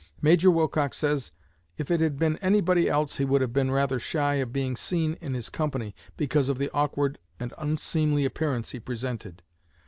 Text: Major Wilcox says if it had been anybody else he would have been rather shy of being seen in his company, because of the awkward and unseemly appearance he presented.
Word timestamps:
Major 0.19 0.49
Wilcox 0.49 0.97
says 0.97 1.31
if 1.77 1.91
it 1.91 2.01
had 2.01 2.17
been 2.17 2.37
anybody 2.39 2.89
else 2.89 3.17
he 3.17 3.23
would 3.23 3.41
have 3.41 3.53
been 3.53 3.69
rather 3.69 3.99
shy 3.99 4.33
of 4.37 4.51
being 4.51 4.75
seen 4.75 5.13
in 5.21 5.35
his 5.35 5.47
company, 5.47 5.93
because 6.17 6.49
of 6.49 6.57
the 6.57 6.71
awkward 6.73 7.19
and 7.39 7.53
unseemly 7.59 8.25
appearance 8.25 8.71
he 8.71 8.79
presented. 8.79 9.43